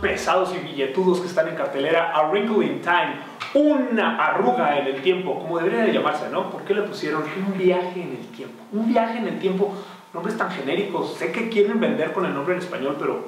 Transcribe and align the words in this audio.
pesados 0.00 0.54
y 0.54 0.58
billetudos 0.58 1.20
que 1.20 1.26
están 1.26 1.48
en 1.48 1.54
cartelera, 1.54 2.12
A 2.12 2.28
Wrinkle 2.28 2.64
in 2.64 2.80
Time, 2.80 3.16
una 3.54 4.16
arruga 4.16 4.78
en 4.78 4.86
el 4.86 5.02
tiempo, 5.02 5.38
como 5.38 5.58
debería 5.58 5.84
de 5.84 5.92
llamarse, 5.92 6.28
¿no? 6.30 6.50
¿Por 6.50 6.62
qué 6.62 6.74
le 6.74 6.82
pusieron 6.82 7.22
un 7.22 7.58
viaje 7.58 8.02
en 8.02 8.10
el 8.10 8.26
tiempo? 8.28 8.62
Un 8.72 8.88
viaje 8.88 9.18
en 9.18 9.28
el 9.28 9.38
tiempo, 9.38 9.74
nombres 10.14 10.36
tan 10.36 10.50
genéricos, 10.50 11.14
sé 11.14 11.32
que 11.32 11.48
quieren 11.48 11.80
vender 11.80 12.12
con 12.12 12.24
el 12.24 12.34
nombre 12.34 12.54
en 12.54 12.60
español, 12.60 12.96
pero 12.98 13.24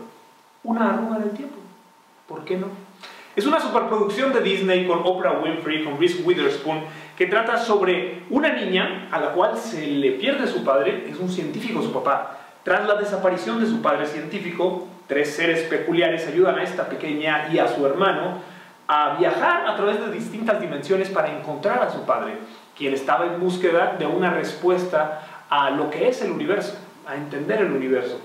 una 0.64 0.90
arruga 0.90 1.16
en 1.16 1.22
el 1.24 1.30
tiempo, 1.30 1.56
¿por 2.26 2.44
qué 2.44 2.56
no? 2.56 2.66
Es 3.34 3.46
una 3.46 3.60
superproducción 3.60 4.32
de 4.32 4.42
Disney 4.42 4.86
con 4.86 5.00
Oprah 5.04 5.40
Winfrey, 5.40 5.84
con 5.84 5.98
Reese 5.98 6.22
Witherspoon, 6.22 6.80
que 7.16 7.26
trata 7.26 7.56
sobre 7.56 8.24
una 8.28 8.52
niña 8.52 9.08
a 9.10 9.18
la 9.18 9.32
cual 9.32 9.56
se 9.56 9.86
le 9.86 10.12
pierde 10.12 10.46
su 10.46 10.62
padre, 10.62 11.06
es 11.08 11.18
un 11.18 11.30
científico 11.30 11.80
su 11.80 11.92
papá. 11.92 12.38
Tras 12.64 12.86
la 12.86 12.94
desaparición 12.94 13.60
de 13.60 13.66
su 13.66 13.82
padre 13.82 14.06
científico, 14.06 14.86
tres 15.08 15.34
seres 15.34 15.62
peculiares 15.62 16.26
ayudan 16.28 16.58
a 16.58 16.62
esta 16.62 16.88
pequeña 16.88 17.48
y 17.52 17.58
a 17.58 17.66
su 17.66 17.84
hermano 17.84 18.38
a 18.86 19.16
viajar 19.18 19.66
a 19.66 19.74
través 19.74 20.00
de 20.00 20.12
distintas 20.12 20.60
dimensiones 20.60 21.08
para 21.08 21.36
encontrar 21.36 21.82
a 21.82 21.90
su 21.90 22.04
padre, 22.04 22.34
quien 22.76 22.94
estaba 22.94 23.26
en 23.26 23.40
búsqueda 23.40 23.96
de 23.98 24.06
una 24.06 24.30
respuesta 24.30 25.22
a 25.48 25.70
lo 25.70 25.90
que 25.90 26.08
es 26.08 26.22
el 26.22 26.30
universo, 26.30 26.78
a 27.06 27.14
entender 27.14 27.62
el 27.62 27.72
universo. 27.72 28.20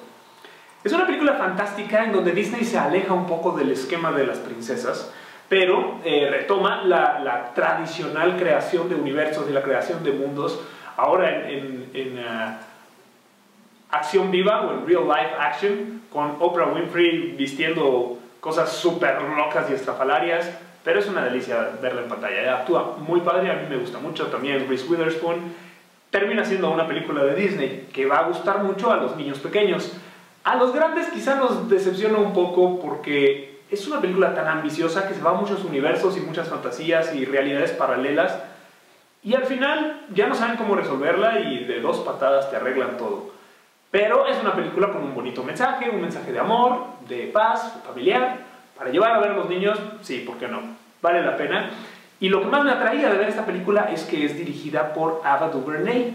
Es 0.84 0.94
una 0.94 1.06
película 1.06 1.34
fantástica 1.34 2.04
en 2.04 2.14
donde 2.14 2.32
Disney 2.32 2.64
se 2.64 2.78
aleja 2.78 3.14
un 3.14 3.26
poco 3.26 3.52
del 3.52 3.72
esquema 3.72 4.12
de 4.12 4.28
las 4.28 4.38
princesas, 4.38 5.12
pero 5.50 6.00
eh, 6.04 6.28
retoma 6.30 6.84
la, 6.84 7.52
tradicional 7.56 8.38
creación 8.38 8.88
de 8.88 8.96
universos 8.96 9.50
y 9.50 9.54
la 9.54 9.64
creación 9.64 10.04
de 10.04 10.12
mundos, 10.12 10.60
ahora 10.96 11.50
en, 11.50 11.90
uh, 12.20 12.77
acción 13.92 14.32
viva 14.32 14.62
o 14.62 14.74
en 14.74 14.88
real 14.88 15.08
life 15.08 15.36
action, 15.40 16.02
con 16.12 16.36
Oprah 16.40 16.68
Winfrey 16.74 17.36
vistiendo 17.38 18.18
cosas 18.40 18.72
súper 18.72 19.22
locas 19.22 19.70
y 19.70 19.74
estrafalarias, 19.74 20.50
pero 20.84 21.00
es 21.00 21.08
una 21.08 21.26
delicia 21.26 21.72
verla 21.82 22.02
en 22.02 22.08
pantalla. 22.08 22.42
Ella 22.42 22.58
actúa 22.60 22.96
muy 22.98 23.22
padre, 23.22 23.52
a 23.52 23.56
mí 23.56 23.68
me 23.70 23.78
gusta 23.78 24.00
mucho 24.00 24.28
también 24.28 24.68
Reese 24.70 24.88
Witherspoon. 24.88 25.54
Termina 26.10 26.46
siendo 26.46 26.72
una 26.72 26.88
película 26.88 27.24
de 27.24 27.36
Disney 27.36 27.90
que 27.94 28.06
va 28.06 28.20
a 28.20 28.28
gustar 28.28 28.64
mucho 28.64 28.92
a 28.92 28.98
los 28.98 29.18
niños 29.18 29.40
pequeños. 29.40 29.92
A 30.46 30.56
los 30.56 30.74
grandes 30.74 31.08
quizá 31.08 31.36
nos 31.36 31.70
decepciona 31.70 32.18
un 32.18 32.34
poco 32.34 32.80
porque 32.80 33.60
es 33.70 33.86
una 33.86 34.00
película 34.00 34.34
tan 34.34 34.48
ambiciosa 34.48 35.08
que 35.08 35.14
se 35.14 35.22
va 35.22 35.32
a 35.32 35.34
muchos 35.34 35.66
universos 35.66 36.16
y 36.16 36.22
muchas 36.22 36.48
fantasías 36.48 37.14
y 37.14 37.26
realidades 37.26 37.72
paralelas 37.72 38.40
y 39.24 39.36
al 39.36 39.44
final 39.44 40.06
ya 40.14 40.28
no 40.28 40.36
saben 40.36 40.56
cómo 40.56 40.76
resolverla 40.76 41.42
y 41.42 41.66
de 41.66 41.82
dos 41.82 41.98
patadas 42.00 42.50
te 42.50 42.56
arreglan 42.56 42.96
todo. 42.96 43.32
Pero 43.92 44.28
es 44.28 44.38
una 44.42 44.54
película 44.54 44.92
con 44.92 45.04
un 45.04 45.16
bonito 45.16 45.44
mensaje, 45.44 45.90
un 45.90 46.02
mensaje 46.02 46.32
de 46.32 46.40
amor, 46.40 46.86
de 47.08 47.28
paz, 47.28 47.80
familiar, 47.86 48.38
para 48.78 48.90
llevar 48.90 49.14
a 49.14 49.20
ver 49.20 49.32
a 49.32 49.36
los 49.36 49.50
niños, 49.50 49.80
sí, 50.02 50.20
¿por 50.20 50.38
qué 50.38 50.48
no? 50.48 50.62
Vale 51.02 51.22
la 51.24 51.38
pena. 51.38 51.70
Y 52.20 52.30
lo 52.30 52.42
que 52.42 52.48
más 52.48 52.64
me 52.64 52.72
atraía 52.72 53.10
de 53.10 53.18
ver 53.18 53.30
esta 53.30 53.46
película 53.46 53.90
es 53.92 54.04
que 54.04 54.26
es 54.26 54.36
dirigida 54.36 54.94
por 54.94 55.22
Ava 55.24 55.50
DuVernay. 55.50 56.14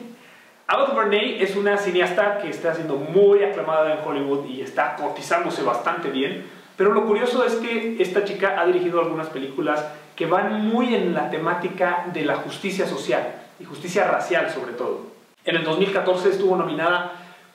Ava 0.67 0.87
DuVernay 0.87 1.43
es 1.43 1.57
una 1.57 1.77
cineasta 1.77 2.39
que 2.39 2.51
está 2.51 2.75
siendo 2.75 2.97
muy 2.97 3.43
aclamada 3.43 3.93
en 3.93 4.07
Hollywood 4.07 4.47
y 4.47 4.61
está 4.61 4.97
cotizándose 4.97 5.63
bastante 5.63 6.11
bien. 6.11 6.45
Pero 6.77 6.93
lo 6.93 7.07
curioso 7.07 7.45
es 7.45 7.55
que 7.57 7.97
esta 8.01 8.25
chica 8.25 8.57
ha 8.59 8.67
dirigido 8.67 9.01
algunas 9.01 9.29
películas 9.29 9.85
que 10.17 10.27
van 10.27 10.67
muy 10.67 10.95
en 10.95 11.15
la 11.15 11.31
temática 11.31 12.07
de 12.13 12.25
la 12.25 12.37
justicia 12.37 12.87
social 12.87 13.35
y 13.59 13.65
justicia 13.65 14.05
racial 14.05 14.51
sobre 14.51 14.73
todo. 14.73 15.07
En 15.45 15.57
el 15.57 15.65
2014 15.65 16.31
estuvo 16.31 16.57
nominada 16.57 17.13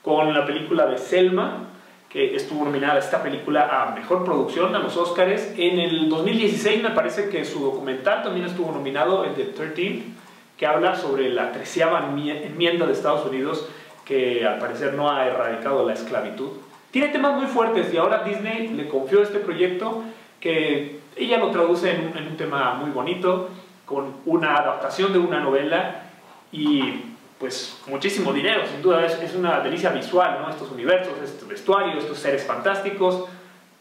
con 0.08 0.32
la 0.32 0.46
película 0.46 0.86
de 0.86 0.96
Selma, 0.96 1.66
que 2.08 2.34
estuvo 2.34 2.64
nominada 2.64 2.98
esta 2.98 3.22
película 3.22 3.68
a 3.70 3.94
Mejor 3.94 4.24
Producción 4.24 4.74
a 4.74 4.78
los 4.78 4.96
Oscars. 4.96 5.52
En 5.58 5.78
el 5.78 6.08
2016 6.08 6.82
me 6.82 6.92
parece 6.92 7.28
que 7.28 7.44
su 7.44 7.60
documental 7.60 8.22
también 8.22 8.46
estuvo 8.46 8.72
nominado, 8.72 9.26
el 9.26 9.36
de 9.36 9.44
13, 9.44 10.02
que 10.56 10.66
habla 10.66 10.96
sobre 10.96 11.28
la 11.28 11.52
treceava 11.52 12.08
enmienda 12.08 12.86
de 12.86 12.94
Estados 12.94 13.26
Unidos 13.26 13.68
que 14.06 14.46
al 14.46 14.58
parecer 14.58 14.94
no 14.94 15.10
ha 15.10 15.26
erradicado 15.26 15.86
la 15.86 15.92
esclavitud. 15.92 16.52
Tiene 16.90 17.08
temas 17.08 17.34
muy 17.34 17.46
fuertes 17.46 17.92
y 17.92 17.98
ahora 17.98 18.24
Disney 18.24 18.68
le 18.68 18.88
confió 18.88 19.20
este 19.20 19.40
proyecto 19.40 20.04
que 20.40 21.00
ella 21.16 21.36
lo 21.36 21.50
traduce 21.50 21.90
en 21.90 22.08
un, 22.08 22.16
en 22.16 22.28
un 22.28 22.36
tema 22.38 22.72
muy 22.76 22.92
bonito, 22.92 23.50
con 23.84 24.14
una 24.24 24.56
adaptación 24.56 25.12
de 25.12 25.18
una 25.18 25.40
novela 25.40 26.04
y 26.50 26.94
pues 27.38 27.78
muchísimo 27.86 28.32
dinero, 28.32 28.66
sin 28.66 28.82
duda 28.82 29.06
es, 29.06 29.34
una 29.34 29.60
delicia 29.60 29.90
visual, 29.90 30.40
¿no? 30.42 30.50
Estos 30.50 30.70
universos, 30.72 31.14
estos 31.22 31.48
vestuarios, 31.48 32.02
estos 32.02 32.18
seres 32.18 32.44
fantásticos, 32.44 33.26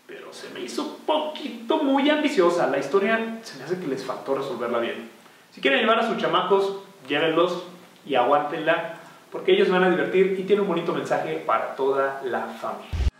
pero 0.05 0.31
se 0.31 0.49
me 0.49 0.61
hizo 0.61 0.83
un 0.83 0.95
poquito 1.05 1.77
muy 1.83 2.09
ambiciosa, 2.09 2.67
la 2.67 2.77
historia 2.77 3.39
se 3.41 3.57
me 3.57 3.63
hace 3.63 3.79
que 3.79 3.87
les 3.87 4.05
faltó 4.05 4.35
resolverla 4.35 4.79
bien. 4.79 5.09
Si 5.51 5.61
quieren 5.61 5.79
llevar 5.79 5.99
a 5.99 6.07
sus 6.07 6.17
chamacos, 6.17 6.77
llévenlos 7.07 7.63
y 8.05 8.15
aguántenla, 8.15 8.99
porque 9.31 9.53
ellos 9.53 9.69
van 9.69 9.83
a 9.83 9.89
divertir 9.89 10.37
y 10.39 10.43
tiene 10.43 10.61
un 10.61 10.67
bonito 10.67 10.93
mensaje 10.93 11.43
para 11.45 11.75
toda 11.75 12.21
la 12.23 12.41
familia. 12.41 13.16